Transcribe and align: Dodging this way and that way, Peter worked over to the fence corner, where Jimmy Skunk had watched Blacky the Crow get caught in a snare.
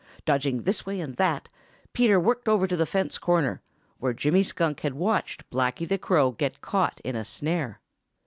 Dodging 0.25 0.63
this 0.63 0.83
way 0.83 0.99
and 0.99 1.15
that 1.17 1.47
way, 1.47 1.53
Peter 1.93 2.19
worked 2.19 2.47
over 2.47 2.65
to 2.65 2.75
the 2.75 2.87
fence 2.87 3.19
corner, 3.19 3.61
where 3.99 4.13
Jimmy 4.13 4.41
Skunk 4.41 4.79
had 4.79 4.95
watched 4.95 5.47
Blacky 5.51 5.87
the 5.87 5.99
Crow 5.99 6.31
get 6.31 6.59
caught 6.59 6.99
in 7.03 7.15
a 7.15 7.23
snare. 7.23 7.79